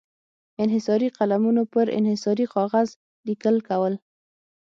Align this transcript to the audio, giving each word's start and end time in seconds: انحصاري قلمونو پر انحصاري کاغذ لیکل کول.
انحصاري 0.63 1.07
قلمونو 1.17 1.63
پر 1.73 1.85
انحصاري 1.99 2.45
کاغذ 2.55 2.87
لیکل 3.27 3.55
کول. 3.67 3.93